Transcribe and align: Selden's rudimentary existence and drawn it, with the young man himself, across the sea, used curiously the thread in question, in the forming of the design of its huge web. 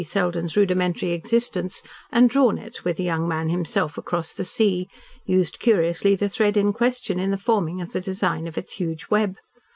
Selden's 0.03 0.57
rudimentary 0.57 1.11
existence 1.11 1.83
and 2.11 2.27
drawn 2.27 2.57
it, 2.57 2.83
with 2.83 2.97
the 2.97 3.03
young 3.03 3.27
man 3.27 3.49
himself, 3.49 3.99
across 3.99 4.33
the 4.33 4.43
sea, 4.43 4.87
used 5.27 5.59
curiously 5.59 6.15
the 6.15 6.27
thread 6.27 6.57
in 6.57 6.73
question, 6.73 7.19
in 7.19 7.29
the 7.29 7.37
forming 7.37 7.81
of 7.81 7.91
the 7.93 8.01
design 8.01 8.47
of 8.47 8.57
its 8.57 8.73
huge 8.73 9.11
web. 9.11 9.35